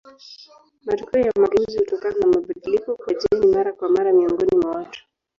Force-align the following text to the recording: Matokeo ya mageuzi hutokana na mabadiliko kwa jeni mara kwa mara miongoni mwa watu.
Matokeo 0.85 1.21
ya 1.25 1.31
mageuzi 1.39 1.77
hutokana 1.79 2.15
na 2.17 2.27
mabadiliko 2.27 2.95
kwa 2.95 3.13
jeni 3.13 3.47
mara 3.47 3.73
kwa 3.73 3.89
mara 3.89 4.13
miongoni 4.13 4.55
mwa 4.61 4.71
watu. 4.71 5.03